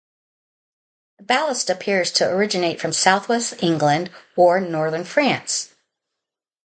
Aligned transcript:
The 1.19 1.25
ballast 1.25 1.69
appears 1.69 2.09
to 2.13 2.27
originate 2.27 2.81
from 2.81 2.91
southwest 2.91 3.61
England 3.61 4.09
or 4.35 4.59
Northern 4.59 5.03
France. 5.03 5.75